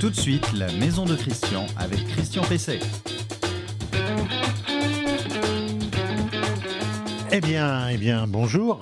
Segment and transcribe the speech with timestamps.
[0.00, 2.78] Tout de suite, la maison de Christian avec Christian Pesset.
[7.32, 8.80] Eh bien, eh bien, bonjour.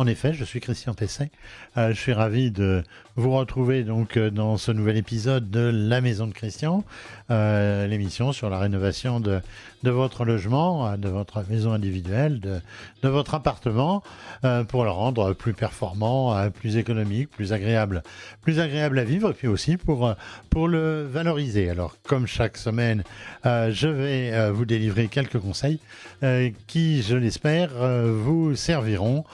[0.00, 1.30] En effet, je suis Christian Pesset.
[1.76, 2.82] Euh, je suis ravi de
[3.16, 6.84] vous retrouver donc euh, dans ce nouvel épisode de La Maison de Christian,
[7.30, 9.42] euh, l'émission sur la rénovation de,
[9.82, 12.60] votre logement, euh, de votre maison individuelle, de,
[13.02, 14.02] votre appartement,
[14.68, 18.02] pour le rendre plus performant, plus économique, plus agréable,
[18.40, 20.14] plus agréable à vivre, et puis aussi pour
[20.48, 21.68] pour le valoriser.
[21.68, 23.02] Alors, comme chaque semaine,
[23.44, 25.80] je vais vous délivrer quelques conseils
[26.66, 29.24] qui, je l'espère, vous serviront,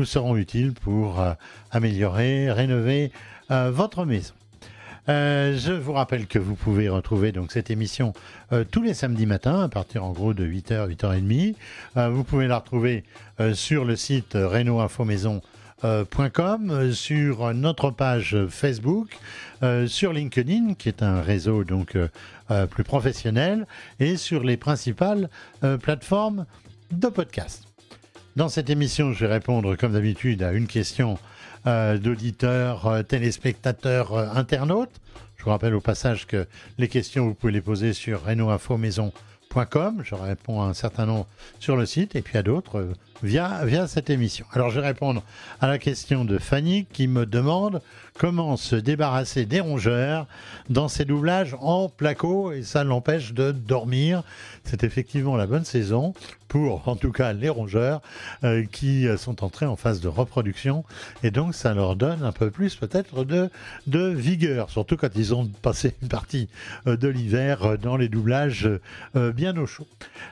[0.00, 1.34] vous seront utiles pour euh,
[1.72, 3.12] améliorer, rénover
[3.50, 4.32] euh, votre maison.
[5.10, 8.14] Euh, je vous rappelle que vous pouvez retrouver donc cette émission
[8.70, 11.54] tous les samedis matins à partir en gros de 8h, 8h30.
[11.98, 13.04] Euh, vous pouvez la retrouver
[13.52, 15.42] sur le site reno-info-maison,
[15.82, 19.18] .com, euh, sur notre page Facebook,
[19.86, 21.98] sur LinkedIn, qui est un réseau donc
[22.70, 23.66] plus professionnel,
[23.98, 25.28] et sur les principales
[25.82, 26.46] plateformes
[26.90, 27.69] de podcast.
[28.36, 31.18] Dans cette émission, je vais répondre comme d'habitude à une question
[31.66, 35.00] euh, d'auditeurs, euh, téléspectateurs, euh, internautes.
[35.36, 36.46] Je vous rappelle au passage que
[36.78, 40.02] les questions, vous pouvez les poser sur reno-info-maison.com.
[40.04, 41.26] Je réponds à un certain nombre
[41.58, 42.92] sur le site et puis à d'autres euh,
[43.22, 44.46] via, cette émission.
[44.52, 45.22] Alors, je vais répondre
[45.60, 47.82] à la question de Fanny qui me demande
[48.18, 50.26] comment se débarrasser des rongeurs
[50.68, 54.22] dans ces doublages en placo et ça l'empêche de dormir.
[54.64, 56.14] C'est effectivement la bonne saison
[56.50, 58.02] pour, en tout cas, les rongeurs
[58.44, 60.84] euh, qui sont entrés en phase de reproduction
[61.22, 63.48] et donc ça leur donne un peu plus peut-être de,
[63.86, 66.48] de vigueur, surtout quand ils ont passé une partie
[66.88, 68.68] euh, de l'hiver euh, dans les doublages
[69.14, 69.86] bien au chaud.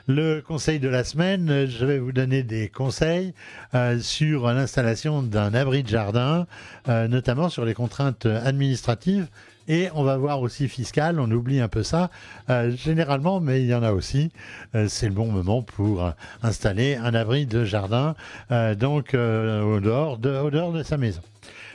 [0.07, 3.33] Le conseil de la semaine, je vais vous donner des conseils
[3.75, 6.47] euh, sur l'installation d'un abri de jardin,
[6.87, 9.27] euh, notamment sur les contraintes administratives.
[9.67, 12.09] Et on va voir aussi fiscal, on oublie un peu ça
[12.49, 14.31] euh, généralement, mais il y en a aussi.
[14.75, 16.09] Euh, c'est le bon moment pour
[16.41, 18.15] installer un abri de jardin,
[18.49, 21.21] donc au dehors de sa maison.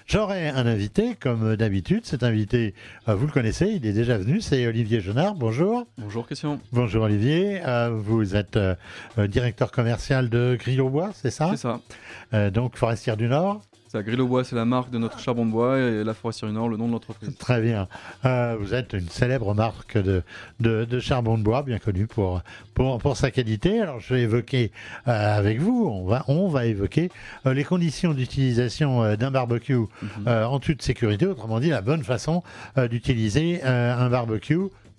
[0.06, 2.04] J'aurai un invité, comme d'habitude.
[2.04, 2.74] Cet invité,
[3.08, 5.34] euh, vous le connaissez, il est déjà venu, c'est Olivier Jonard.
[5.34, 5.86] Bonjour.
[5.96, 6.60] Bonjour Christian.
[6.72, 7.62] Bonjour Olivier.
[7.66, 8.74] Euh, vous êtes euh,
[9.26, 11.50] directeur commercial de Grillo-Bois, c'est ça?
[11.52, 11.56] C'est
[12.32, 12.50] ça.
[12.50, 13.62] Donc Forestière du Nord.
[13.94, 16.54] C'est Grillo Bois, c'est la marque de notre charbon de bois et la Forestière du
[16.56, 17.32] Nord, le nom de l'entreprise.
[17.38, 17.86] Très bien.
[18.24, 20.24] Euh, vous êtes une célèbre marque de,
[20.58, 22.42] de, de charbon de bois, bien connue pour,
[22.74, 23.80] pour, pour sa qualité.
[23.80, 24.72] Alors, je vais évoquer
[25.06, 27.08] euh, avec vous, on va, on va évoquer
[27.46, 30.26] euh, les conditions d'utilisation d'un barbecue Mhm.
[30.28, 32.42] en toute sécurité, autrement dit, la bonne façon
[32.90, 34.58] d'utiliser un barbecue.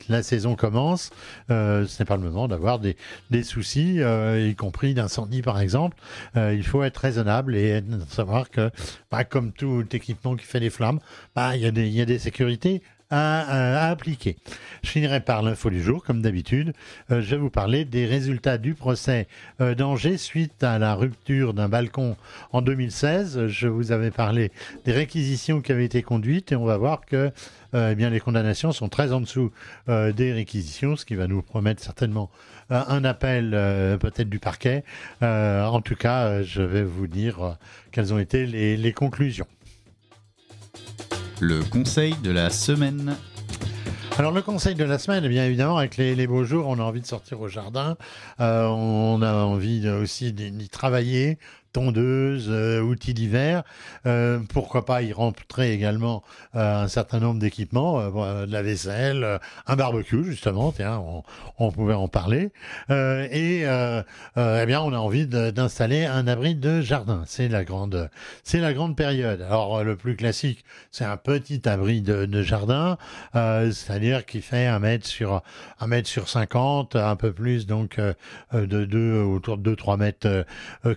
[0.10, 1.10] La saison commence,
[1.50, 2.96] euh, ce n'est pas le moment d'avoir des,
[3.44, 5.98] soucis, euh, y compris d'incendie par exemple.
[6.36, 8.70] Euh, il faut être raisonnable et savoir que,
[9.10, 11.00] bah, comme tout équipement qui fait des flammes,
[11.36, 14.38] bah, il y a des sécurités à, appliquer.
[14.84, 16.74] Je finirai par l'info du jour, comme d'habitude.
[17.12, 19.28] Euh, je vais vous parler des résultats du procès
[19.62, 22.16] euh, d'Angers suite à la rupture d'un balcon
[22.52, 23.48] en 2016.
[23.48, 24.52] Je vous avais parlé
[24.86, 27.32] des réquisitions qui avaient été conduites et on va voir que
[27.74, 29.52] euh, eh bien, les condamnations sont très en dessous
[29.88, 32.30] des réquisitions, ce qui va nous promettre certainement
[32.70, 33.52] un appel
[34.00, 34.84] peut-être du parquet.
[35.22, 37.58] En tout cas, je vais vous dire
[37.92, 39.48] quelles ont été les conclusions.
[41.42, 43.18] Le conseil de la semaine.
[44.18, 46.82] Alors le conseil de la semaine, eh bien évidemment, avec les, beaux jours, on a
[46.82, 47.98] envie de sortir au jardin,
[48.40, 51.38] euh, on a envie aussi d'y travailler,
[51.76, 53.64] tondeuse, euh, outils d'hiver,
[54.06, 56.24] euh, pourquoi pas y rentrer également
[56.56, 58.00] euh, un certain nombre d'équipements,
[58.46, 61.24] de la vaisselle, un barbecue justement, tiens, on,
[61.60, 62.52] on pouvait en parler,
[62.90, 68.10] et eh bien on a envie d'installer un abri de jardin, c'est la grande,
[68.44, 69.42] c'est la grande période.
[69.42, 72.98] Alors le plus classique, c'est un petit abri de, de jardin,
[73.36, 75.42] euh, c'est-à-dire qui fait un mètre sur
[75.80, 78.14] un mètre sur 50, un peu plus donc euh,
[78.54, 80.44] de deux autour de 2-3 mètres euh,
[80.86, 80.96] euh,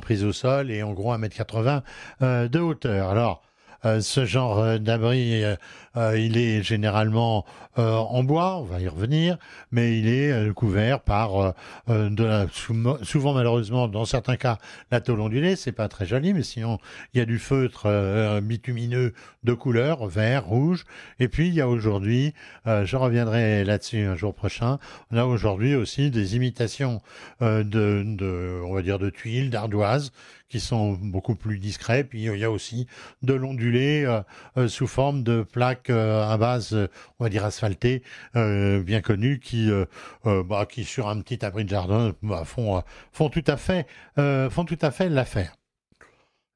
[0.00, 1.82] d'emprise au sol et en gros 1 mètre 80
[2.22, 3.10] euh, de hauteur.
[3.10, 3.42] Alors
[3.84, 5.56] euh, ce genre euh, d'abri, euh,
[5.96, 7.44] euh, il est généralement
[7.76, 9.38] en bois, on va y revenir,
[9.72, 11.54] mais il est couvert par
[11.88, 14.58] de la, sou- souvent malheureusement dans certains cas
[14.90, 16.78] la tôle ondulée, c'est pas très joli, mais sinon
[17.14, 17.88] il y a du feutre
[18.42, 20.84] bitumineux de couleur vert, rouge,
[21.20, 22.34] et puis il y a aujourd'hui,
[22.66, 24.78] je reviendrai là-dessus un jour prochain,
[25.10, 27.00] on a aujourd'hui aussi des imitations
[27.40, 30.12] de, on va dire de tuiles, d'ardoises
[30.50, 32.04] qui sont beaucoup plus discrets.
[32.04, 32.86] Puis il y a aussi
[33.22, 34.20] de l'ondulé euh,
[34.58, 36.76] euh, sous forme de plaques euh, à base,
[37.18, 38.02] on va dire asphaltée,
[38.34, 39.70] bien connues, qui,
[40.24, 42.82] bah, qui sur un petit abri de jardin bah, font,
[43.12, 43.86] font tout à fait,
[44.16, 45.54] font tout à fait l'affaire.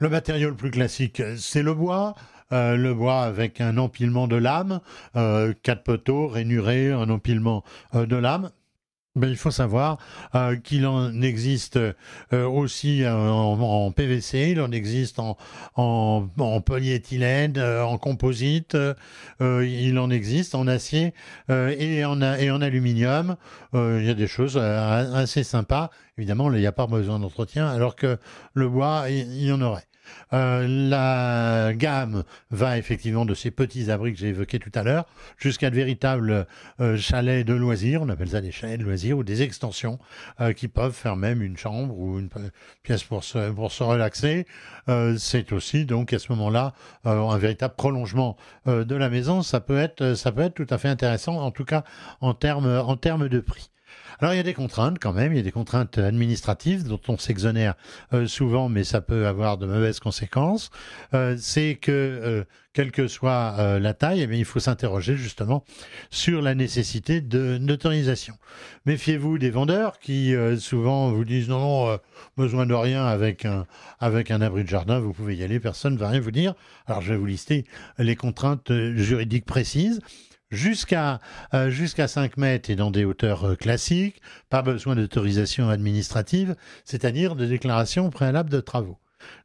[0.00, 2.14] Le matériau le plus classique, c'est le bois.
[2.50, 4.81] le bois avec un empilement de lames,
[5.14, 7.62] quatre poteaux rainurés, un empilement
[7.94, 8.50] de lames.
[9.16, 9.99] Ben, il faut savoir
[10.34, 11.93] euh, qu'il en existe euh,
[12.49, 15.37] aussi en, en PVC, il en existe en,
[15.76, 18.94] en, en polyéthylène, euh, en composite, euh,
[19.40, 21.14] il en existe en acier
[21.49, 23.37] euh, et, en, et en aluminium.
[23.75, 25.90] Euh, il y a des choses euh, assez sympas.
[26.19, 28.19] Évidemment, il n'y a pas besoin d'entretien, alors que
[28.52, 29.87] le bois, il y en aurait.
[30.33, 35.06] Euh, la gamme va effectivement de ces petits abris que j'ai évoqués tout à l'heure
[35.39, 36.47] jusqu'à de véritables
[36.81, 39.99] euh, chalets de loisirs, on appelle ça des chalets de loisirs ou des extensions
[40.41, 42.29] euh, qui peuvent faire même une chambre ou une
[42.83, 44.47] pièce pour se, pour se relaxer.
[45.19, 46.75] C'est aussi donc à ce moment-là
[47.05, 48.37] un véritable prolongement
[48.67, 49.43] de la maison.
[49.43, 51.85] Ça peut être ça peut être tout à fait intéressant, en tout cas
[52.21, 53.71] en termes en termes de prix.
[54.20, 57.00] Alors il y a des contraintes quand même, il y a des contraintes administratives dont
[57.08, 57.75] on s'exonère
[58.12, 60.70] euh, souvent, mais ça peut avoir de mauvaises conséquences.
[61.14, 65.64] Euh, c'est que euh, quelle que soit la taille, eh il faut s'interroger justement
[66.11, 68.34] sur la nécessité de d'autorisation.
[68.84, 71.96] Méfiez-vous des vendeurs qui souvent vous disent non,
[72.37, 73.64] besoin de rien avec un
[74.00, 76.55] avec un abri de jardin, vous pouvez y aller, personne ne va rien vous dire.
[76.87, 77.64] Alors je vais vous lister
[77.99, 80.00] les contraintes juridiques précises.
[80.50, 81.20] Jusqu'à
[81.52, 84.20] euh, jusqu'à 5 mètres et dans des hauteurs euh, classiques,
[84.50, 86.55] pas besoin d'autorisation administrative,
[86.85, 88.99] c'est-à-dire de déclaration préalable de travaux.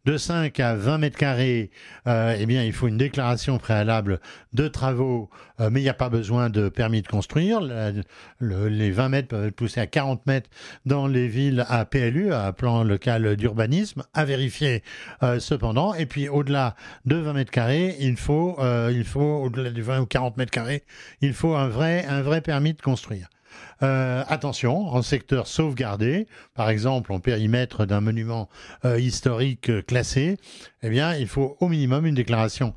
[0.06, 1.72] De 5 à 20 mètres carrés,
[2.08, 4.20] euh, eh bien, il faut une déclaration préalable
[4.54, 5.30] de travaux,
[5.60, 7.60] euh, mais il n'y a pas besoin de permis de construire.
[8.40, 10.50] Les 20 mètres peuvent être poussés à 40 mètres
[10.86, 14.84] dans les villes à PLU, à plan local d'urbanisme, à vérifier
[15.22, 15.94] euh, cependant.
[15.94, 20.52] Et puis, au-delà de 20 mètres carrés, il faut, au-delà des 20 ou 40 mètres
[20.52, 20.84] carrés,
[21.22, 23.28] il faut un vrai permis de construire.
[23.82, 28.50] Euh, attention, en secteur sauvegardé, par exemple en périmètre d'un monument
[28.86, 30.38] euh, historique euh, classé,
[30.84, 30.90] eh
[31.20, 32.74] il faut au minimum une déclaration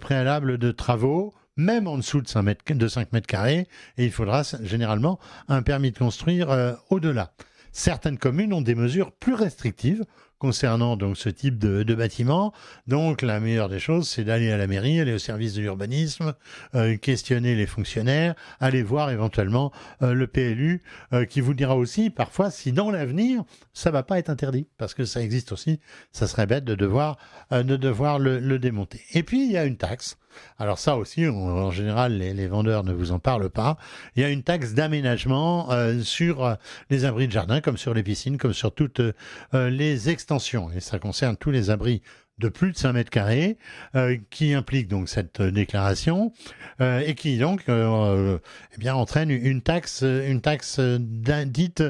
[0.00, 3.66] préalable de travaux, même en dessous de 5 mètres, de 5 mètres carrés,
[3.98, 5.18] et il faudra généralement
[5.48, 7.32] un permis de construire au-delà.
[7.72, 10.04] Certaines communes ont des mesures plus restrictives
[10.42, 12.52] concernant donc ce type de, bâtiment.
[12.88, 16.34] Donc la meilleure des choses, c'est d'aller à la mairie, aller au service de l'urbanisme,
[16.74, 19.70] euh, questionner les fonctionnaires, aller voir éventuellement
[20.02, 24.18] euh, le PLU, euh, qui vous dira aussi parfois si dans l'avenir ça va pas
[24.18, 25.78] être interdit, parce que ça existe aussi.
[26.10, 27.18] Ça serait bête de devoir
[27.52, 29.00] de devoir le démonter.
[29.12, 30.16] Et puis il y a une taxe.
[30.58, 33.76] Alors ça aussi, en général, les, les vendeurs ne vous en parlent pas.
[34.16, 36.54] Il y a une taxe d'aménagement euh, sur euh,
[36.90, 40.70] les abris de jardin, comme sur les piscines, comme sur toutes euh, les extensions.
[40.74, 42.02] Et ça concerne tous les abris
[42.42, 43.56] de plus de 5 mètres carrés,
[43.94, 46.32] euh, qui implique donc cette déclaration
[46.80, 48.38] euh, et qui donc euh,
[48.80, 51.84] eh entraîne une taxe, une taxe dite,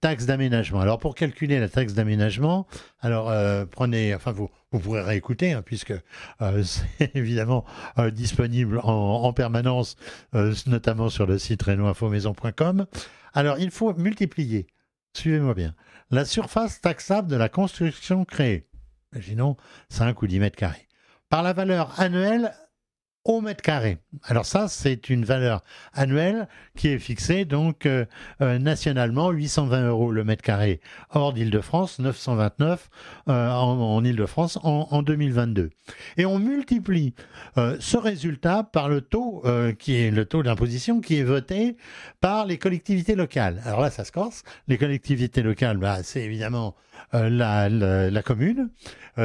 [0.00, 0.80] taxe d'aménagement.
[0.80, 2.66] Alors pour calculer la taxe d'aménagement,
[3.00, 3.32] alors
[3.70, 5.94] prenez, enfin vous vous pourrez réécouter hein, puisque
[6.64, 7.64] c'est évidemment
[8.12, 9.96] disponible en, en permanence,
[10.66, 12.86] notamment sur le site renoinfomaison.com.
[13.34, 14.66] Alors il faut multiplier,
[15.12, 15.74] suivez-moi bien,
[16.10, 18.66] la surface taxable de la construction créée,
[19.14, 19.56] imaginons
[19.88, 20.88] 5 ou 10 mètres carrés,
[21.28, 22.52] par la valeur annuelle
[23.24, 23.98] au mètre carré.
[24.24, 25.62] Alors ça, c'est une valeur
[25.94, 28.04] annuelle qui est fixée donc euh,
[28.42, 30.80] euh, nationalement 820 euros le mètre carré
[31.10, 32.90] hors d'Île-de-France, 929
[33.28, 35.70] euh, en, en Île-de-France en, en 2022.
[36.18, 37.14] Et on multiplie
[37.56, 41.76] euh, ce résultat par le taux euh, qui est le taux d'imposition qui est voté
[42.20, 43.62] par les collectivités locales.
[43.64, 44.42] Alors là, ça se corse.
[44.68, 46.74] Les collectivités locales, bah, c'est évidemment
[47.12, 48.70] la, la, la commune,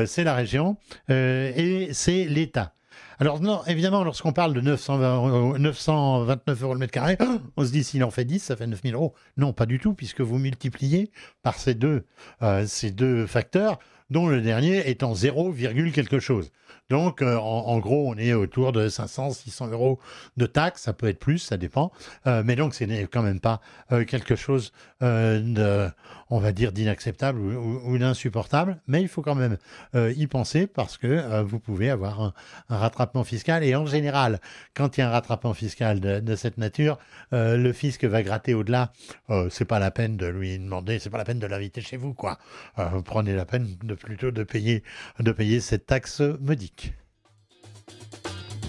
[0.06, 0.77] c'est la région
[1.10, 2.74] et c'est l'État.
[3.20, 7.18] Alors non, évidemment, lorsqu'on parle de 920 euros- 929 euros le mètre carré,
[7.58, 9.13] on se dit s'il en fait 10, ça fait 9000 euros.
[9.38, 11.12] Non, pas du tout, puisque vous multipliez
[11.44, 12.06] par ces deux,
[12.41, 13.79] euh, ces deux facteurs,
[14.10, 16.51] dont le dernier est en 0, virgule quelque chose.
[16.89, 20.00] Donc, euh, en, gros, on est autour de 500, 600 euros
[20.38, 20.84] de taxes.
[20.84, 21.91] Ça peut être plus, ça dépend.
[22.25, 23.62] Euh, mais donc, ce n'est quand même pas
[24.08, 25.89] quelque chose de,
[26.29, 28.81] on va dire, d'inacceptable ou, ou- ou d'insupportable.
[28.88, 29.57] Mais il faut quand même
[29.95, 32.33] euh, y penser parce que euh, vous pouvez avoir un,
[32.69, 33.63] un rattrapement fiscal.
[33.63, 34.39] Et en général,
[34.75, 36.98] quand il y a un rattrapement fiscal de, de cette nature,
[37.33, 38.91] euh, le fisc va gratter au-delà.
[39.50, 42.13] C'est pas la peine de lui demander, c'est pas la peine de l'inviter chez vous,
[42.13, 42.38] quoi.
[43.05, 44.83] Prenez la peine de plutôt de payer,
[45.19, 46.93] de payer cette taxe modique.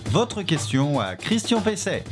[0.06, 2.04] Votre question à Christian Pesset.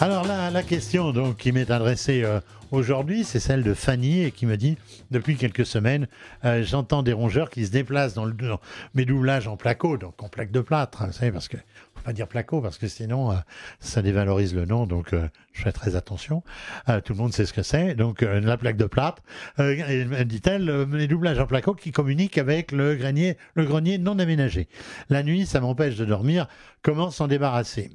[0.00, 4.30] Alors là, la question donc qui m'est adressée euh, aujourd'hui, c'est celle de Fanny et
[4.30, 4.76] qui me dit
[5.10, 6.08] depuis quelques semaines,
[6.44, 8.60] euh, j'entends des rongeurs qui se déplacent dans, le, dans
[8.94, 12.02] mes doublages en placo, donc en plaque de plâtre, hein, vous savez, parce que faut
[12.04, 13.36] pas dire placo parce que sinon euh,
[13.80, 16.42] ça dévalorise le nom, donc euh, je fais très attention.
[16.86, 17.96] Tout le monde sait ce que c'est.
[17.96, 19.22] Donc la plaque de plâtre,
[19.58, 24.68] dit-elle, les doublages en placo qui communiquent avec le grenier, le grenier non aménagé.
[25.10, 26.46] La nuit, ça m'empêche de dormir.
[26.82, 27.90] Comment s'en débarrasser?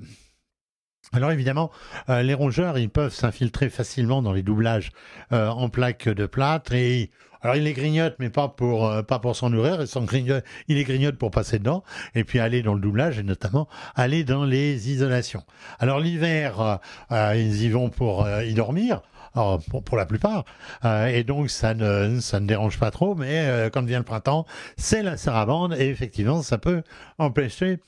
[1.14, 1.72] Alors évidemment,
[2.10, 4.92] euh, les rongeurs, ils peuvent s'infiltrer facilement dans les doublages
[5.32, 7.12] euh, en plaques de plâtre et
[7.44, 10.46] alors ils les grignotent, mais pas pour euh, pas pour s'en nourrir, ils, s'en grignotent,
[10.70, 11.84] ils les grignotent pour passer dedans
[12.16, 15.44] et puis aller dans le doublage et notamment aller dans les isolations.
[15.80, 16.76] Alors l'hiver, euh,
[17.12, 19.02] euh, ils y vont pour euh, y dormir.
[19.36, 20.46] Alors, pour, la plupart,
[20.86, 24.06] Euh, et donc ça ne ça ne dérange pas trop, mais euh, quand vient le
[24.06, 24.46] printemps,
[24.78, 26.84] c'est la sarabande et effectivement ça peut
[27.18, 27.80] empêcher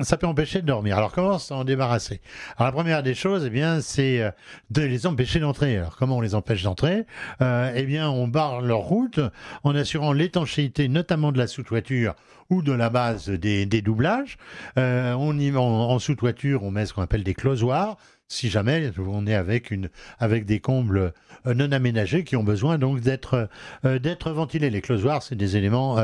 [0.00, 0.96] ça peut empêcher de dormir.
[0.96, 2.20] Alors comment s'en débarrasser?
[2.56, 4.30] Alors la première des choses, eh bien, c'est euh,
[4.70, 5.78] de les empêcher d'entrer.
[5.78, 7.06] Alors comment on les empêche d'entrer?
[7.40, 9.20] Euh, Eh bien, on barre leur route
[9.64, 12.14] en assurant l'étanchéité, notamment de la sous-toiture
[12.50, 14.38] ou de la base des, doublages.
[14.78, 17.96] Euh, en, sous-toiture, on met ce qu'on appelle des closoirs.
[18.26, 21.12] Si jamais on est avec des combles
[21.46, 23.48] euh, non aménagés qui ont besoin donc d'être
[23.84, 23.98] euh,
[24.32, 24.70] ventilés.
[24.70, 25.98] Les closoirs, c'est des éléments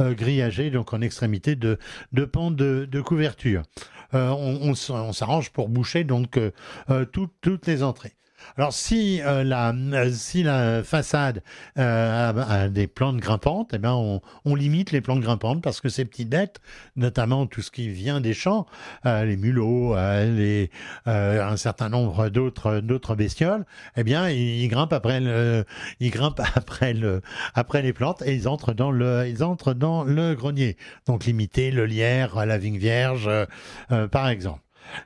[0.00, 1.78] grillagés donc en extrémité de
[2.12, 3.62] de pans de, couverture.
[4.12, 6.38] On s'arrange pour boucher donc
[7.12, 8.14] tout- toutes les entrées.
[8.56, 11.42] Alors si euh, la euh, si la façade
[11.78, 15.88] euh, a, des plantes grimpantes, eh ben on, on limite les plantes grimpantes parce que
[15.88, 16.60] ces petites bêtes,
[16.96, 18.66] notamment tout ce qui vient des champs,
[19.06, 20.70] euh, les mulots, euh, les
[21.06, 23.64] euh, un certain nombre d'autres d'autres bestioles,
[23.96, 25.64] eh bien ils, grimpent après le
[26.00, 27.22] ils grimpent après le
[27.54, 30.76] après les plantes et ils entrent dans le ils entrent dans le grenier.
[31.06, 33.30] Donc limiter le lierre, la vigne vierge,
[34.10, 34.60] par exemple.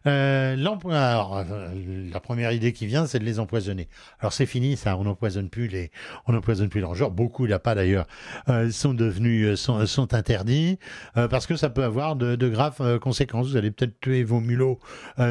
[0.07, 3.89] Euh, euh, la première idée qui vient, c'est de les empoisonner.
[4.21, 5.91] Alors c'est fini, ça, on n'empoisonne plus les,
[6.27, 7.11] on n'empoisonne plus les rongeurs.
[7.11, 8.07] Beaucoup, a pas d'ailleurs,
[8.49, 10.79] euh, sont devenus, euh, sont, sont interdits
[11.15, 13.49] parce que ça peut avoir de, graves conséquences.
[13.49, 14.79] Vous allez peut-être tuer vos mulots,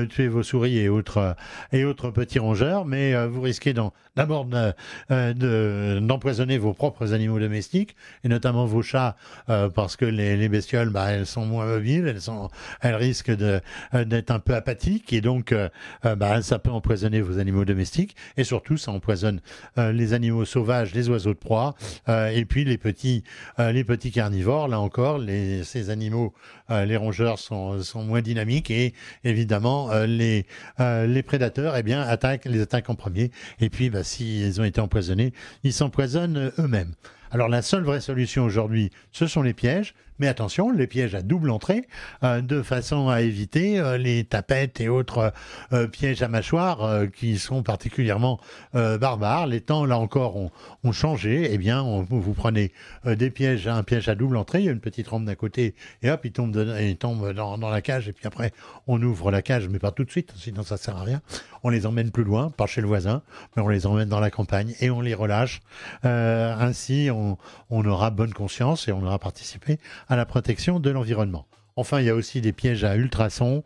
[0.10, 1.36] tuer vos souris et autres
[1.72, 3.74] et autres petits rongeurs, mais vous risquez
[4.16, 4.74] d'abord de-
[5.10, 9.16] de- d'empoisonner vos propres animaux domestiques et notamment vos chats
[9.48, 12.50] parce que les, les bestioles, bah, elles sont moins mobiles, elles sont,
[12.82, 15.70] elles risquent d'être peu apathique et donc euh,
[16.06, 19.42] euh, bah, ça peut empoisonner vos animaux domestiques et surtout ça empoisonne
[19.78, 21.76] euh, les animaux sauvages, les oiseaux de proie
[22.10, 23.24] euh, et puis les petits
[23.58, 24.68] les petits carnivores.
[24.68, 25.22] Là encore,
[25.64, 26.34] ces animaux,
[26.70, 28.94] les rongeurs sont, sont moins dynamiques et
[29.24, 30.46] évidemment les
[30.80, 34.82] les prédateurs eh bien attaquent les attaquent en premier et puis bah, s'ils ont été
[34.82, 35.34] empoisonnés,
[35.64, 36.94] ils s'empoisonnent eux-mêmes.
[37.32, 39.94] Alors la seule vraie solution aujourd'hui, ce sont les pièges.
[40.22, 41.88] Mais attention, les pièges à double entrée,
[42.24, 45.34] euh, de façon à éviter euh, les tapettes et autres
[45.74, 48.40] euh, pièges à mâchoire qui sont particulièrement
[48.74, 49.48] barbares.
[49.48, 51.50] Les temps, là encore, ont, changé.
[51.52, 52.72] Eh bien, vous prenez
[53.06, 55.74] des pièges, un piège à double entrée, il y a une petite rampe d'un côté,
[56.04, 58.52] et hop, il tombe, dans, dans la cage, et puis après,
[58.88, 61.22] on ouvre la cage, mais pas tout de suite, sinon ça sert à rien.
[61.64, 63.22] On les emmène plus loin, pas chez le voisin,
[63.56, 65.62] mais on les emmène dans la campagne, et on les relâche.
[66.06, 67.38] Euh, ainsi, on,
[67.86, 71.46] aura bonne conscience et on aura participé à la protection de l'environnement.
[71.76, 73.64] Enfin, il y a aussi des pièges à ultrasons,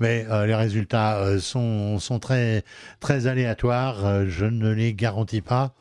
[0.00, 2.64] mais euh, les résultats euh, sont, très,
[3.26, 4.26] aléatoires.
[4.26, 5.74] Je ne les garantis pas.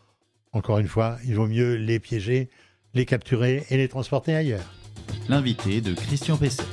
[0.53, 2.49] Encore une fois, il vaut mieux les piéger,
[2.93, 4.73] les capturer et les transporter ailleurs.
[5.29, 6.63] L'invité de Christian Pesset.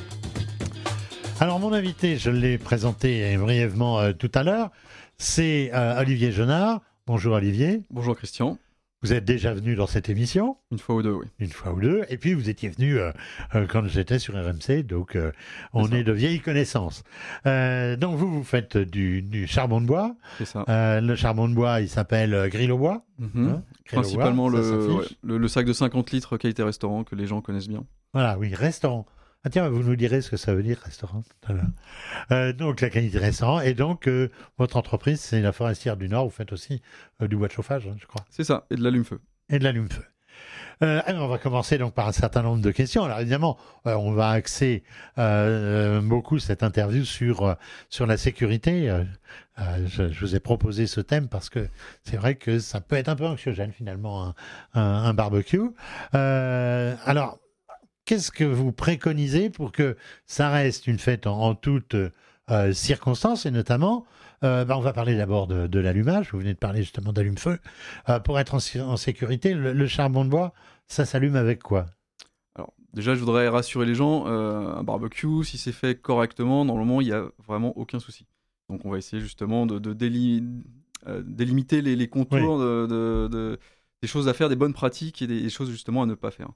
[1.41, 4.71] Alors, mon invité, je l'ai présenté brièvement euh, tout à l'heure,
[5.19, 6.81] c'est euh, Olivier Genard.
[7.07, 7.83] Bonjour Olivier.
[7.91, 8.57] Bonjour Christian,
[9.03, 10.57] Vous êtes déjà venu dans cette émission?
[10.71, 11.27] Une fois ou deux, oui.
[11.41, 13.11] une fois ou deux, et puis vous étiez venu euh,
[13.69, 15.19] quand j'étais sur RMC, donc
[15.75, 17.03] on est de vieilles connaissances.
[17.45, 20.17] Donc vous, vous faites du, du charbon de bois.
[20.39, 20.65] C'est ça.
[21.01, 23.05] Le charbon de bois, il s'appelle grill au bois.
[23.19, 23.29] Mhm.
[23.29, 23.63] hein, grill au bois,
[24.03, 27.69] Principalement ça ouais, le, le sac de 50 litres qualité restaurant que les gens connaissent
[27.69, 27.85] bien.
[28.15, 29.05] Voilà, oui, restaurant.
[29.47, 31.23] Ah tiens, vous nous direz ce que ça veut dire, restaurant.
[31.43, 31.67] tout à l'heure.
[32.33, 36.25] Euh, donc la qualité restaurant, et donc euh, votre entreprise, c'est la forestière du Nord,
[36.25, 36.81] vous faites aussi
[37.21, 38.25] euh, du bois de chauffage, hein, je crois.
[38.31, 39.21] C'est ça, et de l'allume-feu.
[39.51, 40.03] et de l'allume-feu.
[40.83, 43.05] Euh, on va commencer donc par un certain nombre de questions.
[43.05, 44.83] Alors évidemment, on va axer
[45.17, 47.57] beaucoup cette interview sur
[47.89, 48.93] sur la sécurité.
[49.87, 51.69] Je, je vous ai proposé ce thème parce que
[52.03, 54.35] c'est vrai que ça peut être un peu anxiogène finalement un,
[54.75, 55.63] un- un barbecue.
[56.13, 57.39] Alors,
[58.05, 59.97] qu'est-ce que vous préconisez pour que
[60.27, 61.97] ça reste une fête en, en toutes
[62.51, 64.05] euh, circonstances et notamment
[64.43, 66.33] euh, bah, on va parler d'abord de, de l'allumage.
[66.33, 67.59] Vous venez de parler justement d'allume-feu.
[68.11, 70.53] Euh, pour être en, sé- en sécurité, le, le charbon de bois,
[70.87, 71.87] ça s'allume avec quoi?
[72.55, 77.07] Alors, déjà, je voudrais rassurer les gens, un barbecue, si c'est fait correctement, normalement, il
[77.07, 78.27] n'y a vraiment aucun souci.
[78.69, 80.45] Donc, on va essayer justement de, de déli-
[81.25, 83.59] délimiter les, les contours de, de- de-
[84.03, 86.31] des choses à faire, des bonnes pratiques et des, des choses justement à ne pas
[86.31, 86.51] faire.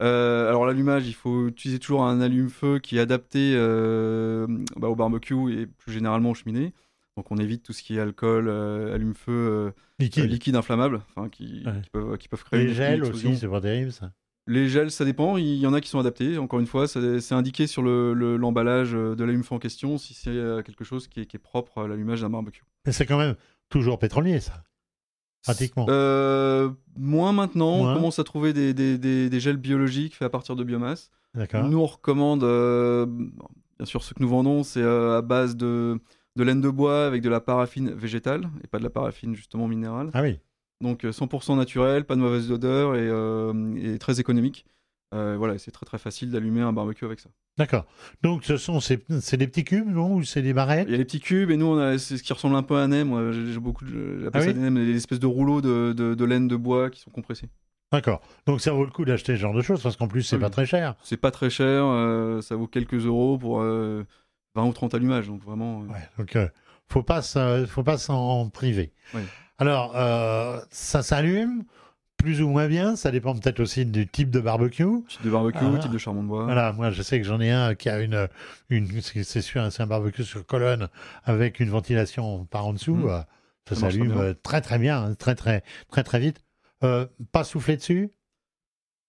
[0.00, 4.46] Euh, alors l'allumage, il faut utiliser toujours un allume-feu qui est adapté euh,
[4.76, 6.72] bah, au barbecue et plus généralement aux cheminées.
[7.16, 10.30] Donc on évite tout ce qui est alcool, euh, allume-feu Liquide.
[10.30, 11.80] liquide inflammable, qui, Ouais.
[11.82, 14.12] qui peuvent, qui peuvent créer Les gels aussi, c'est pas terrible ça.
[14.48, 15.36] Les gels, ça dépend.
[15.36, 16.36] Il y en a qui sont adaptés.
[16.38, 20.34] Encore une fois, c'est indiqué sur le- le- l'emballage de l'allume-feu en question si c'est
[20.64, 22.64] quelque chose qui est, qui est propre à l'allumage d'un barbecue.
[22.86, 23.36] Mais c'est quand même
[23.68, 24.64] toujours pétrolier ça.
[25.42, 25.86] Pratiquement.
[25.88, 27.78] Euh, moins maintenant.
[27.78, 27.92] Moins.
[27.92, 31.10] On commence à trouver des, des- des- des gels biologiques faits à partir de biomasse.
[31.34, 31.64] D'accord.
[31.68, 35.98] Nous, on recommande, euh, bien sûr, ce que nous vendons, c'est euh, à base de,
[36.36, 39.66] de laine de bois avec de la paraffine végétale et pas de la paraffine justement
[39.68, 40.10] minérale.
[40.14, 40.38] Ah oui.
[40.80, 43.08] Donc euh, 100% naturel, pas de mauvaise odeur et,
[43.94, 44.66] et très économique.
[45.12, 47.28] Euh, voilà, c'est très très facile d'allumer un barbecue avec ça.
[47.58, 47.84] D'accord.
[48.22, 50.86] Donc ce sont c'est c'est des petits cubes non ou c'est des barrettes?
[50.88, 52.62] Il y a les petits cubes et nous, on a c'est ce qui ressemble un
[52.62, 53.30] peu à un nem.
[53.32, 54.54] J'ai j'ai beaucoup, j'appelle Ah ça oui?
[54.54, 57.50] Des nems, des espèces de rouleaux de, de- de laine de bois qui sont compressés.
[57.92, 58.22] D'accord.
[58.46, 60.38] Donc ça vaut le coup d'acheter ce genre de choses parce qu'en plus c'est Ah
[60.40, 60.52] pas oui.
[60.52, 60.94] très cher.
[61.02, 64.04] C'est pas très cher, euh, ça vaut quelques euros pour euh,
[64.54, 65.26] 20 ou 30 allumages.
[65.28, 65.82] Donc vraiment.
[65.82, 66.50] euh, Ouais, donc,
[66.88, 68.92] faut pas, s'en- faut pas s'en priver.
[69.14, 69.20] Oui.
[69.58, 69.94] Alors,
[70.70, 71.64] ça s'allume
[72.22, 72.96] plus ou moins bien.
[72.96, 74.84] Ça dépend peut-être aussi du type de barbecue.
[75.08, 75.78] Type de barbecue, Ah.
[75.78, 76.44] type de charbon de bois.
[76.44, 78.28] Voilà, moi, je sais que j'en ai un qui a une,
[78.70, 80.88] une c'est sûr, c'est un barbecue sur colonne
[81.24, 82.94] avec une ventilation par en dessous.
[82.96, 83.08] Mhm.
[83.08, 83.20] euh,
[83.68, 86.42] ça s'allume très euh, très très bien, hein, très très très très vite.
[86.82, 88.10] Euh, pas souffler dessus?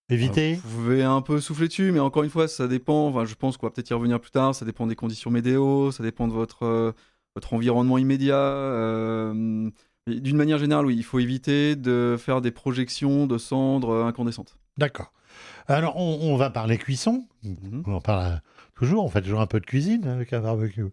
[0.09, 0.59] Éviter?
[0.63, 3.07] Vous pouvez un peu souffler dessus, mais encore une fois, ça dépend.
[3.07, 4.53] Enfin, je pense qu'on va peut-être y revenir plus tard.
[4.53, 6.91] Ça dépend des conditions météo, ça dépend de votre, euh,
[7.35, 8.35] votre environnement immédiat.
[8.35, 9.69] euh,
[10.07, 14.57] D'une manière générale, oui, il faut éviter de faire des projections de cendres euh, incandescentes.
[14.77, 15.13] D'accord.
[15.67, 17.25] Alors, on, on va parler cuisson.
[17.43, 17.83] Mhm.
[17.85, 18.37] On en parle euh,
[18.75, 20.85] toujours, on fait toujours un peu de cuisine avec un barbecue.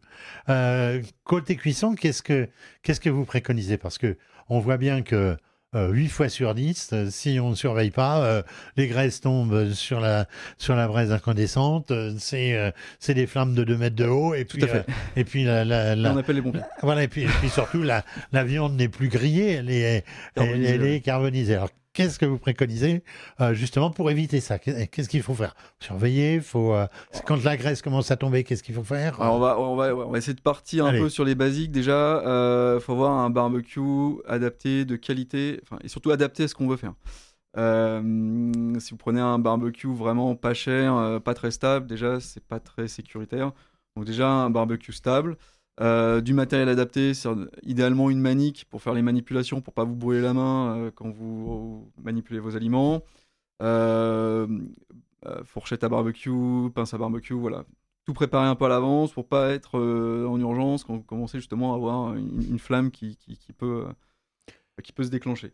[0.48, 2.48] Euh, côté cuisson, qu'est-ce que,
[2.82, 3.78] qu'est-ce que vous préconisez?
[3.78, 4.16] Parce que
[4.48, 5.36] on voit bien que
[5.76, 8.42] euh, 8 fois sur 10, euh, si on ne surveille pas, euh,
[8.76, 10.26] les graisses tombent sur la,
[10.58, 14.34] sur la braise incandescente, euh, c'est, euh, c'est des flammes de 2 mètres de haut,
[14.34, 14.58] et puis,
[15.16, 16.62] et puis, la, la- la- on appelle les pompiers.
[16.82, 20.64] voilà, et puis, et puis surtout, la, la viande n'est plus grillée, elle est, elle,
[20.86, 21.54] est carbonisée.
[21.54, 23.02] Alors, qu'est-ce que vous préconisez
[23.40, 24.58] euh, justement pour éviter ça?
[24.58, 25.54] Qu'est-ce qu'il faut faire?
[25.80, 26.86] Surveiller faut, euh,
[27.26, 29.20] Quand la graisse commence à tomber, qu'est-ce qu'il faut faire?
[29.20, 31.72] Alors, on, va, on, va, on va essayer de partir un peu sur les basiques.
[31.72, 32.22] Déjà,
[32.76, 33.80] il faut avoir un barbecue
[34.28, 36.94] adapté, de qualité, et surtout adapté à ce qu'on veut faire.
[37.56, 42.44] Euh, si vous prenez un barbecue vraiment pas cher, euh, pas très stable, déjà, c'est
[42.44, 43.52] pas très sécuritaire.
[43.96, 45.36] Donc, déjà, un barbecue stable.
[45.80, 47.12] Euh, du matériel adapté,
[47.62, 51.08] idéalement une manique pour faire les manipulations, pour pas vous brûler la main euh, quand
[51.08, 53.02] vous manipulez vos aliments.
[53.62, 54.46] Euh,
[55.44, 57.64] fourchette à barbecue, pince à barbecue, voilà
[58.06, 61.74] tout préparer un peu à l'avance pour pas être en urgence quand vous commencez justement
[61.74, 63.84] à avoir une, flamme qui, qui, peut,
[64.82, 65.52] qui peut se déclencher.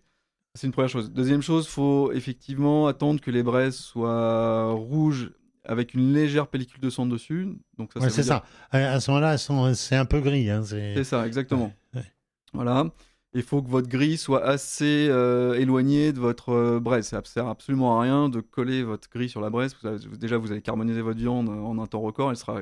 [0.54, 1.10] C'est une première chose.
[1.10, 5.32] Deuxième chose, faut effectivement attendre que les braises soient rouges
[5.66, 7.48] avec une légère pellicule de sang dessus.
[7.78, 8.78] Donc ça, Ouais, veut c'est dire- ça.
[8.78, 9.36] À ce moment-là,
[9.74, 10.48] c'est un peu gris.
[10.50, 11.72] hein, c'est- C'est ça, exactement.
[11.94, 12.06] Ouais, ouais.
[12.52, 12.86] Voilà.
[13.34, 17.06] Il faut que votre grille soit assez euh, éloignée de votre euh, braise.
[17.06, 19.76] Ça ne sert absolument à rien de coller votre grille sur la braise.
[19.82, 22.30] Vous avez- déjà, vous allez carboniser votre viande en un temps record.
[22.30, 22.60] Elle sera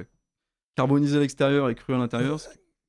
[0.75, 2.41] carbonisée à l'extérieur et crue à l'intérieur.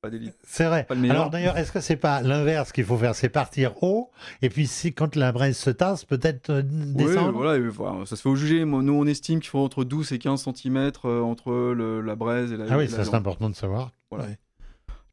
[0.06, 0.30] C'est pas délit.
[0.44, 0.84] C'est vrai.
[0.84, 1.16] Pas le meilleur.
[1.16, 3.14] Alors d'ailleurs, est-ce que c'est pas l'inverse qu'il faut faire?
[3.14, 4.10] C'est partir haut,
[4.42, 7.32] et puis si quand la braise se tasse, peut-être euh, Oui, descendre?
[7.32, 8.64] voilà, et voilà, ça se fait au juger.
[8.64, 12.52] Moi, Nous, on estime qu'il faut entre 12 et 15 cm entre le- la braise
[12.52, 13.90] et la, Ah oui, ça c'est important de savoir.
[14.10, 14.26] Voilà.
[14.26, 14.38] Ouais.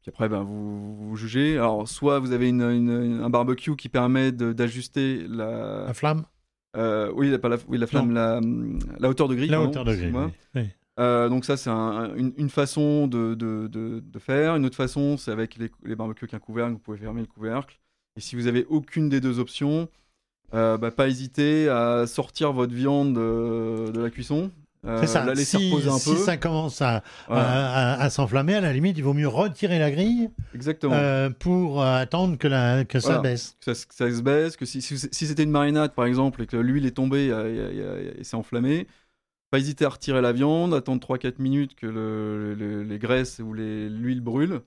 [0.02, 1.54] Puis après, ben, vous, vous jugez.
[1.58, 6.26] Alors, soit vous avez une- une- un barbecue qui permet d'ajuster la, La flamme?
[6.76, 8.42] Euh, oui, la, pas la, oui, la flamme, la,
[9.00, 9.48] la hauteur de grille.
[9.50, 10.12] La pardon, hauteur de grille.
[10.14, 10.32] oui.
[10.56, 10.70] Oui.
[11.00, 14.56] Euh, donc ça, c'est un- une, une façon de, de, de- de faire.
[14.56, 16.74] Une autre façon, c'est avec les, les barbecues avec un couvercle.
[16.74, 17.80] Vous pouvez fermer le couvercle.
[18.16, 19.88] Et si vous avez aucune des deux options,
[20.54, 24.52] euh, bah, pas hésiter à sortir votre viande de, de la cuisson.
[24.86, 25.26] euh, C'est ça.
[25.26, 26.18] La laisser Si, reposer un si peu.
[26.18, 29.80] ça commence à, Voilà, à, à- à s'enflammer, à la limite, il vaut mieux retirer
[29.80, 30.94] la grille exactement.
[30.94, 33.58] euh, pour euh, attendre que, la, que ça baisse.
[33.66, 36.44] que ça, que ça se baisse, que si, si, si c'était une marinade par exemple
[36.44, 38.86] et que l'huile est tombée euh, et s'est enflammée,
[39.54, 43.54] pas hésiter à retirer la viande, attendre 3-4 minutes que le- le- les graisses ou
[43.54, 44.62] l'huile brûle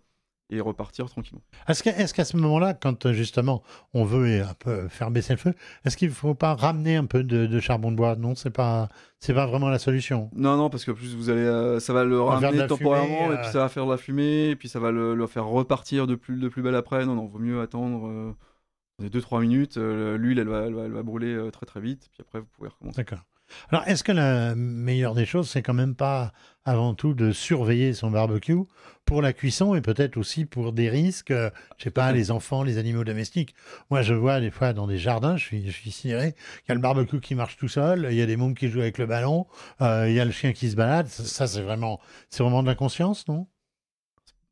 [0.49, 1.43] et repartir tranquillement.
[1.67, 5.39] Est-ce qu'à ce moment-là, quand euh, justement on veut euh, un peu faire baisser le
[5.39, 8.15] feu, est-ce qu'il ne faut pas ramener un peu de, de charbon de bois?
[8.15, 10.31] Non, c'est pas, c'est pas vraiment la solution.
[10.37, 13.39] Non, non, parce que plus vous allez, euh, ça va le ramener temporairement fumée, et
[13.39, 13.43] euh.
[13.43, 16.07] puis ça va faire de la fumée et puis ça va le, le faire repartir
[16.07, 17.05] de plus, de plus belle après.
[17.07, 19.79] Non, non, vaut mieux attendre euh, 2-3 minutes.
[19.79, 22.39] euh, L'huile, elle va, elle, va, elle va brûler euh, très très vite, puis après
[22.39, 22.99] vous pouvez recommencer.
[22.99, 23.25] D'accord.
[23.71, 26.33] Alors, est-ce que la meilleure des choses, c'est quand même pas
[26.65, 28.59] avant tout de surveiller son barbecue
[29.05, 32.65] pour la cuisson et peut-être aussi pour des risques, euh, je sais pas, les enfants,
[32.65, 33.55] les animaux domestiques?
[33.91, 36.73] Moi, je vois des fois dans des jardins, je suis, je suis sidéré, il y
[36.73, 38.99] a le barbecue qui marche tout seul, il y a des mômes qui jouent avec
[38.99, 39.47] le ballon,
[39.81, 41.07] euh, il y a le chien qui se balade.
[41.07, 43.47] Ça, ça, c'est vraiment, c'est vraiment de l'inconscience, non?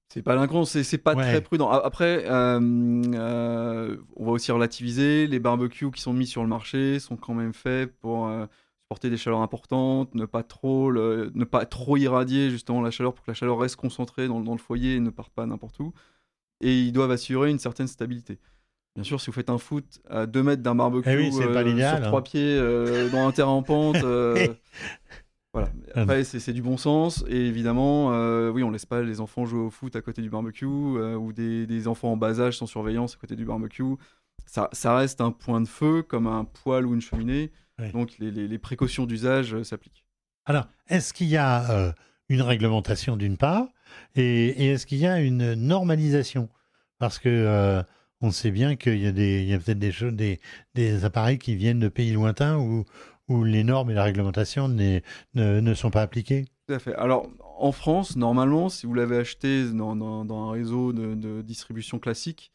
[0.08, 1.24] C'est pas l'inconscient, c'est pas Ouais.
[1.24, 1.68] très prudent.
[1.68, 2.60] Après, euh,
[3.14, 5.26] euh, on va aussi relativiser.
[5.26, 8.30] Les barbecues qui sont mis sur le marché sont quand même faits pour
[8.84, 13.14] supporter des chaleurs importantes, ne pas trop, le- ne pas trop irradier justement la chaleur
[13.14, 15.46] pour que la chaleur reste concentrée dans, le- dans le foyer et ne parte pas
[15.46, 15.92] n'importe où.
[16.60, 18.38] Et ils doivent assurer une certaine stabilité.
[18.94, 21.54] Bien sûr, si vous faites un foot à 2 mètres d'un barbecue Eh oui, euh,
[21.88, 22.08] sur hein.
[22.08, 24.54] trois pieds euh, dans un terrain en pente, euh,
[25.52, 25.70] voilà.
[25.94, 27.24] Après, c'est du bon sens.
[27.28, 30.30] Et évidemment, euh, oui, on laisse pas les enfants jouer au foot à côté du
[30.30, 33.82] barbecue ou des, des enfants en bas âge sans surveillance à côté du barbecue.
[34.46, 37.50] Ça, ça reste un point de feu comme un poêle ou une cheminée.
[37.80, 37.90] Oui.
[37.92, 40.04] Donc les, les- les précautions d'usage euh, s'appliquent.
[40.46, 41.92] Alors, est-ce qu'il y a euh,
[42.28, 43.66] une réglementation d'une part
[44.14, 46.48] et, et est-ce qu'il y a une normalisation?
[46.98, 47.82] Parce que euh,
[48.20, 50.40] on sait bien qu'il y a, des, a peut-être des, des,
[50.74, 52.84] des appareils qui viennent de pays lointains où,
[53.28, 55.00] où les normes et la réglementation ne,
[55.34, 56.44] ne sont pas appliquées.
[56.66, 56.94] Tout à fait.
[56.94, 61.42] Alors, en France, normalement, si vous l'avez acheté dans, dans- dans un réseau de, de
[61.42, 62.52] distribution classique,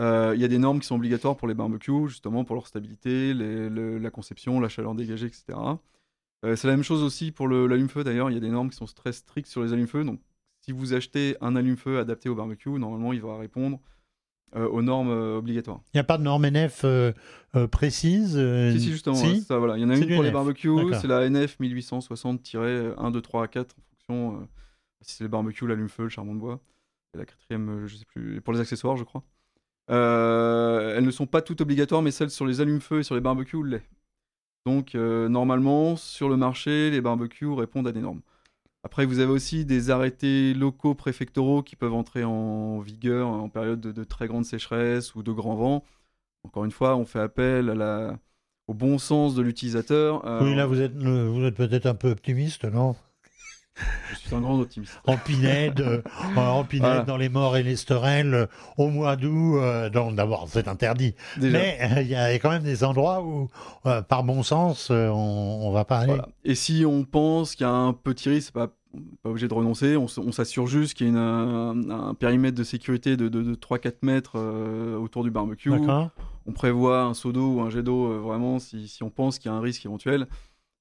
[0.00, 2.66] euh, il y a des normes qui sont obligatoires pour les barbecues, justement pour leur
[2.66, 5.58] stabilité, les- le- la conception, la chaleur dégagée, etc.
[6.44, 8.30] Euh, c'est la même chose aussi pour l'allume-feu, d'ailleurs.
[8.30, 10.04] Il y a des normes qui sont très strictes sur les allume-feu.
[10.04, 10.20] Donc,
[10.60, 13.80] si vous achetez un allume-feu adapté au barbecue, normalement, il va répondre
[14.54, 15.80] euh, aux normes obligatoires.
[15.94, 16.84] Il n'y a pas de norme NF
[17.70, 18.32] précise
[18.72, 19.76] Si, si, justement, si ouais, ça, voilà.
[19.76, 20.68] il y en a une pour les barbecues,
[21.00, 24.48] c'est la NF 1860-1, 2, 3, 4, en fonction,
[25.00, 26.60] si c'est le barbecue, l'allume-feu, le charbon de bois.
[27.14, 29.22] Et la quatrième, je sais plus, pour les accessoires, je crois.
[29.90, 33.20] Euh, elles ne sont pas toutes obligatoires, mais celles sur les allume-feu et sur les
[33.20, 33.82] barbecues l'est.
[34.64, 38.22] Donc, euh, normalement, sur le marché, les barbecues répondent à des normes.
[38.82, 43.80] Après, vous avez aussi des arrêtés locaux préfectoraux qui peuvent entrer en vigueur en période
[43.80, 45.84] de, très grande sécheresse ou de grand vent.
[46.44, 47.70] Encore une fois, on fait appel
[48.68, 50.24] au bon sens de l'utilisateur.
[50.26, 50.94] Euh, là, vous êtes
[51.54, 52.96] peut-être un peu optimiste, non?
[54.10, 54.98] Je suis un grand optimiste.
[55.06, 56.02] En Pinède, euh,
[56.36, 57.02] en Pinède Voilà.
[57.04, 58.46] dans les morts et les sterelles, euh,
[58.78, 61.14] au mois d'août, euh, d'abord, c'est interdit.
[61.36, 61.58] Déjà.
[61.58, 63.48] Mais euh, il y, a quand même des endroits où,
[64.08, 65.04] par bon sens, on,
[65.62, 66.08] on va pas aller.
[66.14, 66.28] Voilà.
[66.44, 68.68] Et si on pense qu'il y a un petit risque, pas,
[69.22, 71.18] pas obligé de renoncer, on, s'assure juste qu'il y a une-
[71.90, 74.38] un, un périmètre de sécurité de, de, de 3-4 mètres
[74.98, 75.70] autour du barbecue.
[76.48, 79.50] On prévoit un seau d'eau ou un jet d'eau vraiment si, si on pense qu'il
[79.50, 80.26] y a un risque éventuel.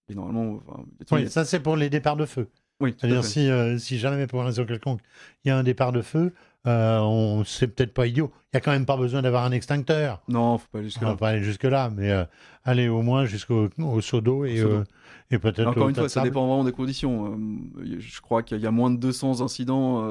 [0.07, 2.47] Et normalement, enfin, Oui, ça c'est pour les départs de feu.
[2.81, 5.01] Oui, C'est-à-dire si, euh, si jamais pour une raison quelconque
[5.43, 6.33] il y a un départ de feu,
[6.67, 8.31] euh, on c'est peut-être pas idiot.
[8.53, 10.21] Il y a quand même pas besoin d'avoir un extincteur.
[10.27, 11.07] Non, faut pas aller On jusque-là.
[11.09, 12.25] va pas aller jusque là, mais euh,
[12.63, 14.83] aller au moins jusqu'au au seau d'eau et, euh,
[15.31, 15.67] et peut-être.
[15.67, 17.37] Encore une fois, ça dépend vraiment des conditions.
[17.83, 20.01] Je crois qu'il y a moins de 200 incidents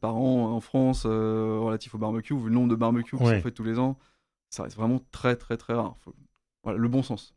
[0.00, 3.36] par an en France relatifs au barbecue, vu le nombre de barbecues qui Ouais.
[3.36, 3.98] sont faits tous les ans.
[4.48, 5.96] Ça reste vraiment très, très, très rare.
[6.04, 6.14] Faut-
[6.62, 7.34] Voilà, le bon sens.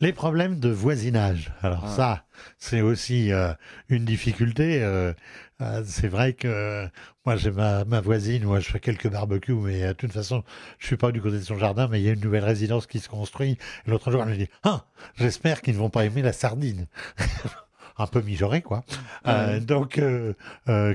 [0.00, 1.52] Les problèmes de voisinage.
[1.62, 1.88] Alors Ah.
[1.96, 2.24] ça,
[2.58, 3.52] c'est aussi euh,
[3.88, 4.80] une difficulté.
[4.82, 5.12] euh,
[5.60, 6.86] euh, c'est vrai que euh,
[7.26, 10.44] moi j'ai ma, ma voisine, moi je fais quelques barbecues, mais euh, de toute façon
[10.78, 12.86] je suis pas du côté de son jardin, mais il y a une nouvelle résidence
[12.86, 13.58] qui se construit.
[13.86, 14.84] L'autre jour elle me dit, ah,
[15.16, 16.86] j'espère qu'ils ne vont pas aimer la sardine.
[18.00, 18.84] Un peu mijauré quoi.
[19.26, 20.32] Euh, donc euh,
[20.68, 20.94] euh,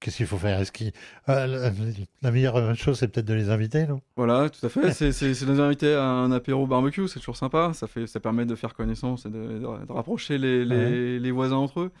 [0.00, 0.60] qu'est-ce qu'il faut faire?
[0.60, 0.92] Est-ce qu'il
[1.28, 1.70] euh,
[2.22, 4.00] la, meilleure chose c'est peut-être de les inviter, non?
[4.16, 4.90] Voilà, tout à fait.
[4.92, 7.72] C'est c'est- c'est de nous inviter à un apéro barbecue, c'est toujours sympa.
[7.74, 11.80] Ça, fait, ça permet de faire connaissance et de, rapprocher les, les- les voisins entre
[11.80, 11.92] eux.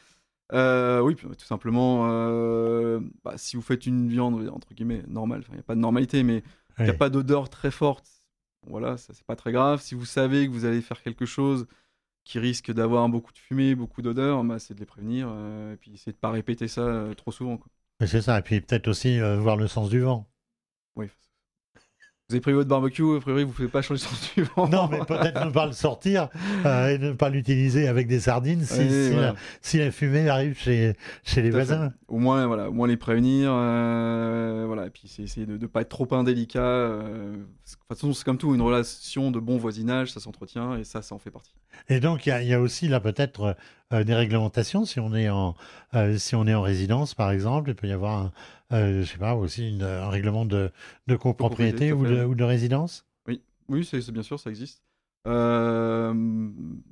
[0.52, 5.54] Euh, oui, tout simplement, euh, bah, si vous faites une viande, entre guillemets, normale, il
[5.54, 6.42] n'y a pas de normalité, mais
[6.82, 8.08] il n'y a pas d'odeur très forte,
[8.66, 9.80] voilà, ça c'est pas très grave.
[9.82, 11.66] Si vous savez que vous allez faire quelque chose
[12.24, 15.28] qui risque d'avoir beaucoup de fumée, beaucoup d'odeur, bah, c'est de les prévenir
[15.72, 17.58] et puis essayer de pas répéter ça trop souvent.
[17.58, 17.68] quoi.
[18.06, 18.38] C'est ça.
[18.38, 20.26] Et puis peut-être aussi euh, voir le sens du vent.
[20.96, 21.06] Oui.
[22.28, 24.42] Vous avez pris votre barbecue, a priori vous ne pouvez pas changer le sens du
[24.44, 24.68] vent.
[24.68, 26.28] Non, mais peut-être ne pas le sortir
[26.64, 29.32] euh, et ne pas l'utiliser avec des sardines si, Oui, si, voilà.
[29.32, 31.56] la, si la fumée arrive chez, chez les fait.
[31.56, 31.92] voisins.
[32.08, 35.66] Au moins, voilà, au moins les prévenir, euh, voilà, et puis c'est essayer de ne
[35.66, 36.60] pas être trop indélicat.
[36.60, 41.02] de toute façon, c'est comme tout, une relation de bon voisinage, ça s'entretient et ça,
[41.02, 41.52] ça en fait partie.
[41.88, 43.56] Et donc, il y a, il y a aussi là peut-être
[43.92, 44.84] des réglementations.
[44.84, 45.54] Si on, est en,
[45.94, 48.32] euh, si on est en résidence, par exemple, il peut y avoir, un,
[48.72, 50.70] euh, je sais pas, aussi une- un règlement de,
[51.06, 52.24] de copropriété ou de, fait.
[52.24, 53.04] ou de résidence.
[53.68, 54.82] Oui, c'est c'est bien sûr, ça existe.
[55.28, 56.12] Euh,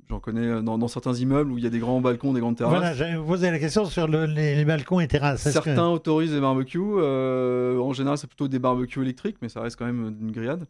[0.09, 2.55] J'en connais dans, dans certains immeubles où il y a des grands balcons, des grandes
[2.57, 2.73] terrasses.
[2.73, 5.43] Voilà, j'avais posé la question sur le- les, les balcons et terrasses.
[5.43, 6.79] Que- Certains autorisent des barbecues.
[6.81, 10.65] euh, en général, c'est plutôt des barbecues électriques, mais ça reste quand même une grillade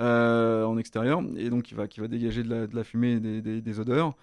[0.00, 1.22] euh, en extérieur.
[1.36, 3.60] Et donc, qui va, qui va dégager de la, de la fumée et des, des-
[3.60, 4.14] des odeurs.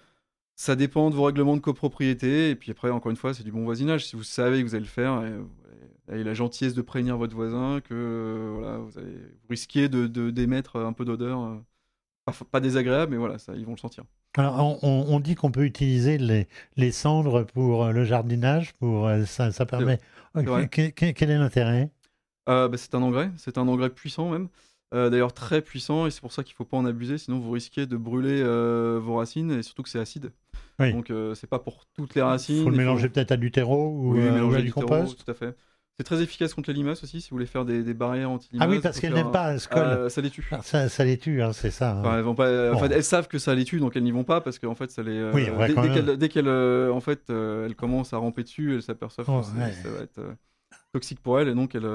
[0.56, 2.50] Ça dépend de vos règlements de copropriété.
[2.50, 4.06] Et puis après, encore une fois, c'est du bon voisinage.
[4.06, 7.34] Si vous savez que vous allez le faire, et, et la gentillesse de prévenir votre
[7.34, 11.58] voisin que euh, voilà, vous, allez, vous risquez de, de- d'émettre un peu d'odeur, euh,
[12.26, 14.04] pas, pas désagréable, mais voilà, ça, ils vont le sentir.
[14.36, 19.50] Alors, on, dit qu'on peut utiliser les, les cendres pour euh, le jardinage, pour ça,
[19.52, 19.98] ça permet.
[20.34, 20.70] c'est vrai.
[20.70, 21.90] Quel est l'intérêt?
[22.48, 24.48] Euh, bah, c'est un engrais, c'est un engrais puissant même.
[24.92, 27.52] Euh, D'ailleurs très puissant et c'est pour ça qu'il faut pas en abuser, sinon vous
[27.52, 30.32] risquez de brûler euh, vos racines et surtout que c'est acide.
[30.80, 30.92] Oui.
[30.92, 32.56] Donc euh, c'est pas pour toutes les racines.
[32.56, 34.72] Il faut le mélanger peut-être à du terreau ou, Oui, euh, ou mélanger à du
[34.72, 35.24] compost.
[35.24, 35.54] Tout à fait.
[35.96, 38.66] C'est très efficace contre les limaces aussi, si vous voulez faire des, des barrières anti-limaces.
[38.66, 40.10] Ah oui, parce qu'elles n'aiment pas, elles se collent.
[40.10, 40.48] Ça les tue.
[40.50, 41.92] Ah, ça, ça les tue, hein, c'est ça.
[41.92, 42.00] hein.
[42.00, 42.78] Enfin, elles, vont pas, en Bon.
[42.80, 44.90] fait, elles savent que ça les tue, donc elles n'y vont pas parce qu'en fait,
[44.90, 45.22] ça les.
[45.34, 49.28] Oui, dès, dès qu'elles, dès euh, en fait, elles commencent à ramper dessus, elles s'aperçoivent
[49.28, 49.72] Oh, que c'est- ouais.
[49.82, 50.20] ça va être
[50.92, 51.86] toxique pour elles et donc elles.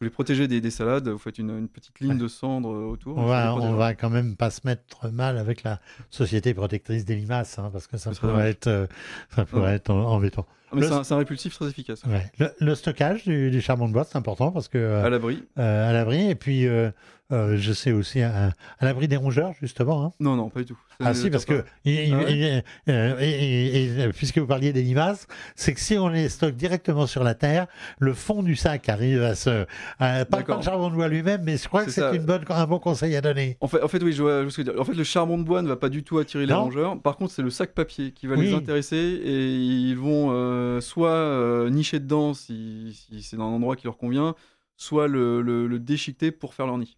[0.00, 2.84] Vous voulez protéger des, des salades, vous faites une, une petite ligne de cendres euh,
[2.84, 3.16] autour.
[3.18, 7.16] On va, on va quand même pas se mettre mal avec la société protectrice des
[7.16, 8.86] limaces, hein, parce que ça pourrait être, euh,
[9.34, 10.46] ça pourrait être en- embêtant.
[10.70, 12.02] Ah, mais Le- c'est, un, répulsif très efficace.
[12.06, 12.30] Ouais.
[12.38, 15.42] Le, le stockage du, du charbon de bois, c'est important parce que euh, À l'abri.
[15.58, 16.90] euh, à l'abri, et puis euh,
[17.32, 20.04] euh, je sais aussi à, à l'abri des rongeurs justement.
[20.04, 20.12] hein.
[20.20, 20.78] Non, non, pas du tout.
[21.00, 21.68] Ah si, parce que pas.
[21.84, 25.28] il- il- Ah ouais il- euh, et, et- et, euh, puisque vous parliez des limaces,
[25.54, 27.68] c'est que si on les stocke directement sur la terre,
[28.00, 29.64] le fond du sac arrive à se,
[30.00, 33.14] à- pas, le charbon de bois lui-même, mais je crois que C'est un bon conseil
[33.14, 33.56] à donner.
[33.60, 34.80] En fait, en fait, oui, je vois, je vois ce que tu veux dire.
[34.82, 36.64] En fait, le charbon de bois ne va pas du tout attirer les Non.
[36.64, 37.00] rongeurs.
[37.00, 38.46] Par contre, c'est le sac papier qui va Oui.
[38.48, 43.52] les intéresser et ils vont euh, soit euh, nicher dedans si, si c'est dans un
[43.54, 44.34] endroit qui leur convient,
[44.76, 46.96] soit le, le- le déchiqueter pour faire leur nid.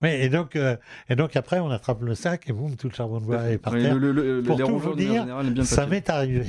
[0.00, 0.76] Oui, et donc, euh,
[1.08, 3.58] et donc après, on attrape le sac et boum, tout le charbon de bois est
[3.58, 3.96] par terre.
[3.96, 6.46] le- le- Pour les tout vous dire, le Ça m'est arrivé.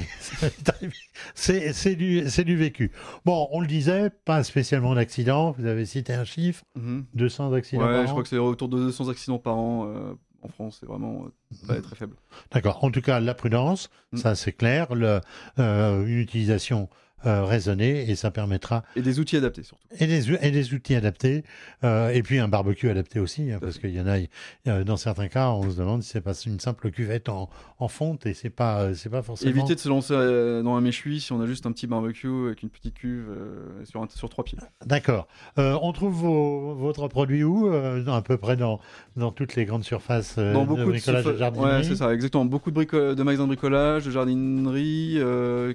[1.34, 2.92] C'est du, vécu.
[3.26, 5.52] Bon, on le disait, pas spécialement d'accidents.
[5.58, 7.06] Vous avez cité un chiffre, Mhm.
[7.16, 8.12] 200 accidents Ouais, par je an.
[8.12, 10.78] crois que c'est autour de 200 accidents par an euh, en France.
[10.80, 12.15] C'est vraiment euh, très, très faible.
[12.52, 12.84] D'accord.
[12.84, 14.17] En tout cas, la prudence, Mm.
[14.17, 14.95] ça c'est clair.
[14.95, 15.21] Le,
[15.60, 16.89] euh, une utilisation
[17.25, 19.84] euh, raisonnée et ça permettra Et des outils adaptés surtout.
[19.99, 21.43] et des, et des outils adaptés
[21.84, 24.29] euh, et puis un barbecue adapté aussi hein, parce qu'il y en a, il
[24.65, 27.49] y a- dans certains cas on se demande si c'est pas une simple cuvette en,
[27.79, 30.75] en fonte et c'est pas euh, c'est pas forcément Éviter de se lancer euh, dans
[30.75, 34.01] un méchoui si on a juste un petit barbecue avec une petite cuve euh, sur,
[34.01, 34.58] un- sur trois pieds.
[34.86, 35.27] d'accord
[35.58, 37.69] on trouve vos- votre produit où
[38.03, 38.79] dans- à peu près dans
[39.15, 42.45] dans toutes les grandes surfaces Dans de bricolage de jardinerie Ouais, c'est ça, exactement.
[42.45, 45.19] Beaucoup de, brico- de magasins de bricolage, de jardinerie,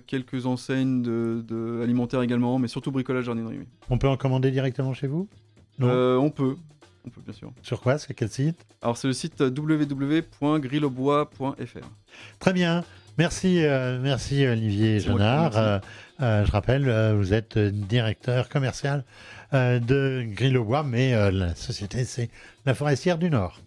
[0.07, 3.59] quelques enseignes de, de alimentaires également, mais surtout bricolage, jardinerie.
[3.59, 3.67] Oui.
[3.91, 5.29] on peut en commander directement chez vous?
[5.83, 6.57] Euh, on peut,
[7.07, 7.53] on peut bien sûr.
[7.63, 7.99] sur quoi?
[7.99, 8.65] C'est quel site?
[8.83, 11.89] Alors c'est le site www.grillaubois.fr.
[12.39, 12.85] Très bien.
[13.17, 15.57] Merci, euh, merci Olivier Jonard.
[15.57, 15.79] Euh,
[16.21, 19.05] euh, je rappelle, euh, vous êtes directeur commercial
[19.53, 22.29] euh, de Grill au Bois, mais euh, la société, c'est
[22.67, 23.61] la Forestière du Nord.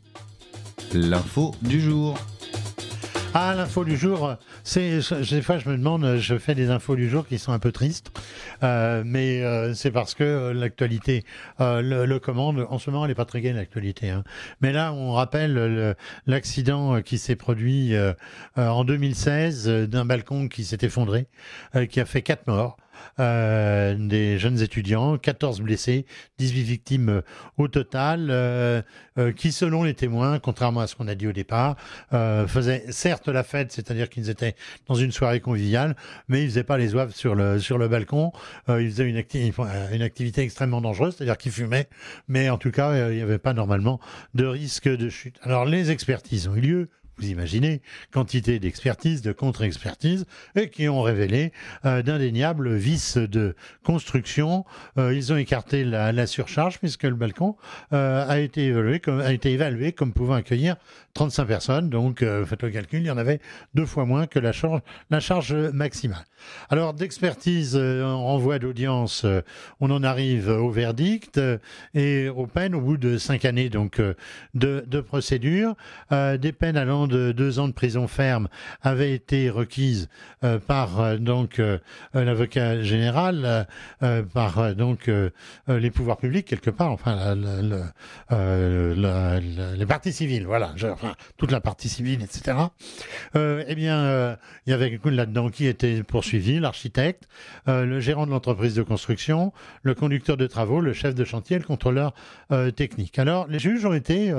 [0.94, 2.18] L'info du jour.
[3.40, 4.98] Ah, l'info du jour, c'est
[5.30, 7.72] des fois je me demande, je fais des infos du jour qui sont un peu
[7.72, 8.10] tristes,
[8.64, 11.24] euh, mais euh, c'est parce que euh, l'actualité
[11.62, 12.66] euh, le, le commande.
[12.72, 14.24] En ce moment, elle n'est pas très gaine l'actualité, hein.
[14.60, 15.94] mais là, on rappelle le-
[16.26, 18.14] l'accident euh, qui s'est produit euh,
[18.56, 21.28] en 2016 euh, d'un balcon qui s'est effondré,
[21.92, 22.76] qui a fait quatre morts.
[23.20, 26.06] Euh, des jeunes étudiants, 14 blessés,
[26.38, 27.22] 18 victimes euh,
[27.58, 28.82] au total, euh,
[29.36, 31.76] qui selon les témoins, contrairement à ce qu'on a dit au départ,
[32.12, 34.56] faisaient certes la fête, c'est-à-dire qu'ils étaient
[34.88, 35.96] dans une soirée conviviale,
[36.28, 38.32] mais ils faisaient pas les oeuvres sur le balcon.
[38.68, 39.24] Ils faisaient une,
[39.92, 41.90] une activité extrêmement dangereuse, c'est-à-dire qu'ils fumaient,
[42.28, 44.00] mais en tout cas, il n'y avait pas normalement
[44.36, 45.40] de risque de chute.
[45.42, 46.90] Alors les expertises ont eu lieu.
[47.18, 50.26] Vous imaginez, quantité d'expertises, de contre-expertises,
[50.56, 51.52] et qui ont révélé
[51.84, 54.66] euh, d'indéniables vices de construction.
[55.00, 57.56] Euh, ils ont écarté la, surcharge puisque le balcon
[57.94, 58.68] euh, a été
[59.52, 60.76] évalué comme pouvant accueillir
[61.16, 61.90] 35 personnes.
[61.90, 63.40] Donc, faites le calcul, il y en avait
[63.74, 66.26] deux fois moins que la charge, maximale.
[66.70, 69.26] Alors, d'expertise en renvoi d'audience,
[69.80, 71.42] on en arrive au verdict
[71.96, 74.00] et aux peines au bout de cinq années donc
[74.54, 75.76] de, de procédure.
[76.12, 78.48] Des peines allant de deux ans de prison ferme
[78.82, 80.10] avaient été requises
[80.44, 81.18] euh, par euh,
[81.60, 81.80] euh,
[82.14, 83.68] l'avocat général,
[84.34, 85.10] par donc
[85.68, 87.36] les pouvoirs publics quelque part, enfin
[88.30, 92.58] les parties civiles, voilà, enfin, toute la partie civile, etc.
[93.36, 97.28] Eh bien, il y avait quelqu'un là-dedans qui était poursuivi, l'architecte,
[97.68, 101.66] le gérant de l'entreprise de construction, le conducteur de travaux, le chef de chantier, le
[101.66, 102.14] contrôleur
[102.76, 103.20] technique.
[103.20, 104.34] Alors, les juges ont été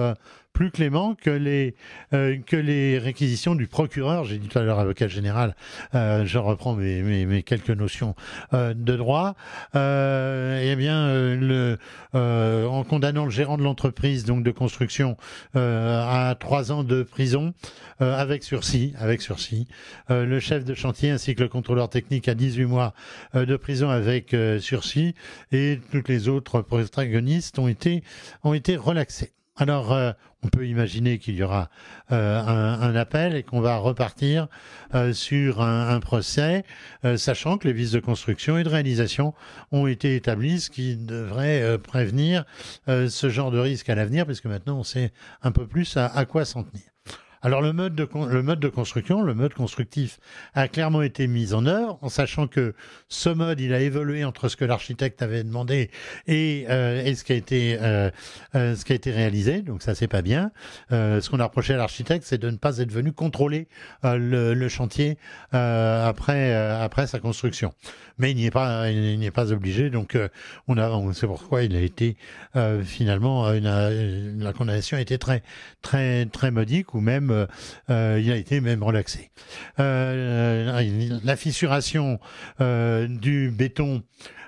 [0.58, 1.76] plus clément que les,
[2.10, 4.24] que les réquisitions du procureur.
[4.24, 5.54] J'ai dit tout à l'heure avocat général,
[5.94, 8.16] je reprends mes, mes, quelques notions
[8.52, 9.36] de droit.
[9.74, 11.78] eh bien, le,
[12.12, 15.16] en condamnant le gérant de l'entreprise donc de construction
[15.54, 17.54] à trois ans de prison
[18.00, 19.68] avec sursis, avec sursis.
[20.08, 22.94] le chef de chantier ainsi que le contrôleur technique à 18 mois
[23.34, 25.14] de prison avec sursis
[25.52, 28.02] et toutes les autres protagonistes ont été,
[28.42, 29.37] ont été relaxés.
[29.60, 30.12] Alors, euh,
[30.44, 31.68] on peut imaginer qu'il y aura
[32.12, 34.46] euh, un, appel et qu'on va repartir
[34.94, 36.64] euh, sur un, procès,
[37.16, 39.34] sachant que les vices de construction et de réalisation
[39.72, 42.44] ont été établis, ce qui devrait prévenir
[42.86, 46.44] ce genre de risque à l'avenir, puisque maintenant on sait un peu plus à quoi
[46.44, 46.84] s'en tenir.
[47.42, 50.18] Alors le mode, de, le mode de construction, le mode constructif
[50.54, 52.74] a clairement été mis en œuvre, en sachant que
[53.08, 55.90] ce mode, il a évolué entre ce que l'architecte avait demandé
[56.26, 58.10] et, euh, ce qui a été euh,
[58.54, 59.62] euh, ce qui a été réalisé.
[59.62, 60.50] Donc ça, c'est pas bien.
[60.90, 63.68] ce qu'on a reproché à l'architecte, c'est de ne pas être venu contrôler
[64.02, 65.16] le, chantier
[65.52, 67.72] après après sa construction.
[68.18, 69.90] Mais il n'y est pas il n'est pas obligé.
[69.90, 70.18] Donc
[70.66, 72.16] on a c'est pourquoi il a été
[72.84, 75.42] finalement la condamnation a été très
[75.82, 77.46] très très modique ou même euh,
[77.90, 79.30] euh, il a été même relaxé.
[79.78, 82.18] Euh, la fissuration
[82.58, 84.02] du béton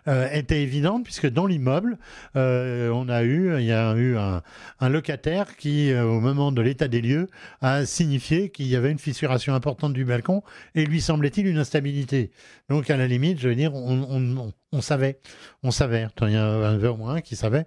[0.06, 1.98] était évidente puisque dans l'immeuble,
[2.34, 7.00] on a eu, il y a eu un, locataire qui, au moment de l'état des
[7.00, 7.28] lieux,
[7.60, 10.42] a signifié qu'il y avait une fissuration importante du balcon
[10.74, 12.30] et lui semblait-il une instabilité.
[12.68, 15.18] Donc à la limite, je veux dire, on, on savait,
[15.62, 16.06] on savait.
[16.22, 17.64] Il y a un au moins qui savait.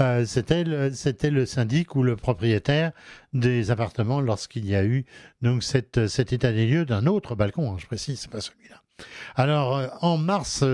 [0.00, 2.92] Euh, c'était le, c'était le syndic ou le propriétaire
[3.32, 5.04] des appartements lorsqu'il y a eu
[5.42, 7.72] donc cet état des lieux d'un autre balcon.
[7.72, 8.83] Hein, je précise, c'est pas celui-là.
[9.36, 10.64] Alors, euh, en mars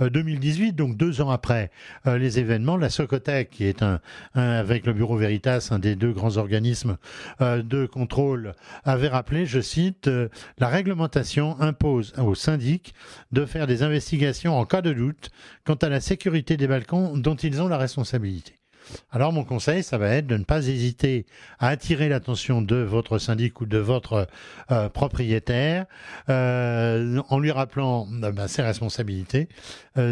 [0.00, 1.70] 2018, euh, donc deux ans après
[2.06, 4.00] euh, les événements, la Socotec, qui est un,
[4.34, 6.96] avec le Bureau Veritas, un des deux grands organismes
[7.40, 8.54] de contrôle,
[8.84, 10.10] avait rappelé, je cite,
[10.58, 12.94] la réglementation impose aux syndics
[13.30, 15.30] de faire des investigations en cas de doute
[15.64, 18.61] quant à la sécurité des balcons dont ils ont la responsabilité.
[19.10, 21.26] Alors mon conseil, ça va être de ne pas hésiter
[21.58, 24.26] à attirer l'attention de votre syndic ou de votre
[24.70, 25.86] euh, propriétaire
[26.28, 29.48] euh, en lui rappelant euh, bah, ses responsabilités.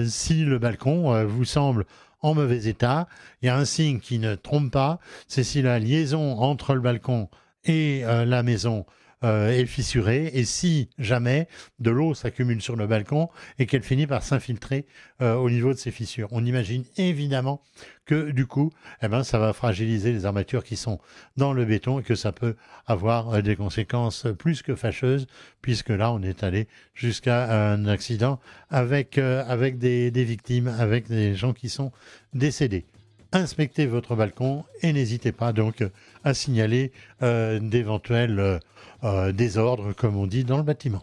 [0.06, 1.86] si le balcon vous semble
[2.22, 3.08] en mauvais état,
[3.40, 6.80] il y a un signe qui ne trompe pas, c'est si la liaison entre le
[6.80, 7.28] balcon
[7.64, 8.84] et la maison
[9.22, 11.46] est fissurée et si jamais
[11.78, 13.28] de l'eau s'accumule sur le balcon
[13.58, 14.86] et qu'elle finit par s'infiltrer
[15.20, 16.28] euh, au niveau de ces fissures.
[16.30, 17.62] On imagine évidemment
[18.06, 21.00] que du coup, eh ben, ça va fragiliser les armatures qui sont
[21.36, 22.56] dans le béton et que ça peut
[22.86, 25.26] avoir euh, des conséquences plus que fâcheuses
[25.60, 31.34] puisque là, on est allé jusqu'à un accident avec, avec des, des victimes, avec des
[31.34, 31.92] gens qui sont
[32.32, 32.86] décédés
[33.32, 35.84] inspectez votre balcon et n'hésitez pas donc
[36.24, 38.58] à signaler d'éventuels
[39.02, 41.02] euh, désordre, comme on dit dans le bâtiment.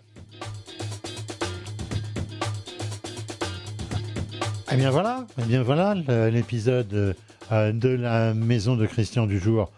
[4.72, 5.96] Eh bien voilà, eh bien voilà
[6.30, 7.16] l'épisode
[7.52, 9.72] euh, de la maison de Christian du jour,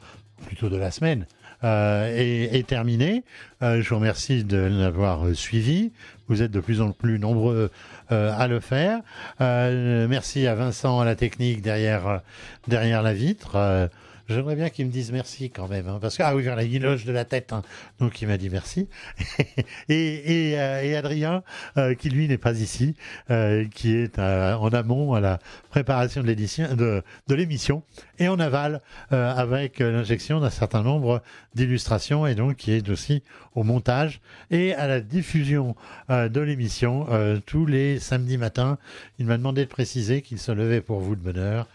[0.47, 1.27] plutôt de la semaine,
[1.63, 3.23] euh, est, terminé.
[3.61, 5.93] je vous remercie de l'avoir suivi.
[6.27, 7.71] Vous êtes de plus en plus nombreux
[8.09, 8.99] à le faire.
[9.39, 12.21] merci à Vincent à la technique derrière,
[12.67, 13.89] derrière la vitre.
[14.29, 16.63] J'aimerais bien qu'il me dise merci quand même, hein, parce que ah oui, vers la
[16.63, 17.63] guiloche de la tête, hein.
[17.97, 18.87] donc il m'a dit merci.
[19.89, 21.41] euh, et, Adrien,
[21.77, 22.93] euh, qui lui n'est pas ici,
[23.31, 25.39] euh, qui est en amont à la
[25.71, 27.81] préparation de l'édition de, de l'émission,
[28.19, 31.23] et en aval avec l'injection d'un certain nombre
[31.55, 33.23] d'illustrations, et donc qui est aussi
[33.55, 35.75] au montage et à la diffusion
[36.09, 37.07] de l'émission
[37.45, 38.77] tous les samedis matins.
[39.19, 41.67] Il m'a demandé de préciser qu'il se levait pour vous de bonne heure,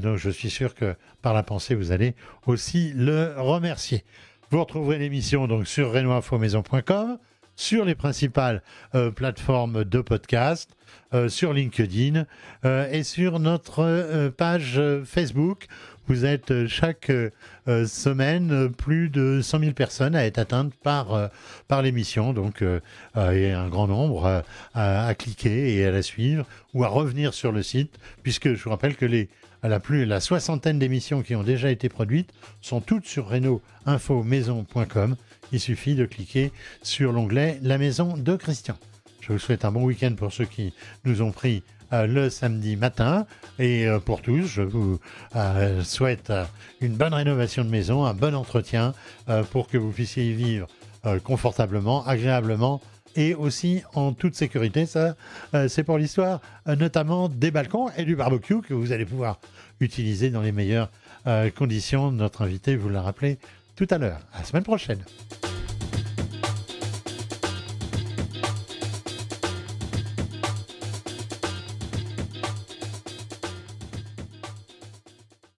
[0.00, 1.97] donc je suis sûr que par la pensée, vous allez
[2.46, 4.04] aussi le remercier.
[4.50, 7.18] Vous retrouverez l'émission donc sur renoinfomaison.com,
[7.58, 8.62] sur les principales
[8.94, 10.70] euh, plateformes de podcast,
[11.12, 12.24] euh, sur LinkedIn
[12.64, 15.66] euh, et sur notre page Facebook.
[16.06, 17.12] Vous êtes chaque
[17.66, 21.28] semaine plus de 100 000 personnes à être atteintes par,
[21.66, 22.32] par l'émission.
[22.32, 22.64] Donc,
[23.14, 27.62] a un grand nombre à, cliquer et à la suivre ou à revenir sur le
[27.62, 29.28] site, puisque je vous rappelle que les
[29.62, 35.16] à la plus la soixantaine d'émissions qui ont déjà été produites sont toutes sur reno-info-maison.com.
[35.52, 38.76] Il suffit de cliquer sur l'onglet La maison de Christian.
[39.20, 40.72] Je vous souhaite un bon week-end pour ceux qui
[41.04, 43.26] nous ont pris euh, le samedi matin.
[43.58, 45.00] Et euh, pour tous, je vous
[45.36, 46.32] euh, souhaite
[46.80, 48.94] une bonne rénovation de maison, un bon entretien
[49.50, 50.66] pour que vous puissiez y vivre
[51.24, 52.80] confortablement, agréablement
[53.18, 54.86] et aussi en toute sécurité.
[54.86, 55.16] Ça,
[55.52, 59.40] euh, c'est pour l'histoire, euh, notamment des balcons et du barbecue que vous allez pouvoir
[59.80, 60.88] utiliser dans les meilleures
[61.26, 62.12] euh, conditions.
[62.12, 63.38] Notre invité vous l'a rappelé
[63.74, 64.20] tout à l'heure.
[64.32, 65.00] À la semaine prochaine.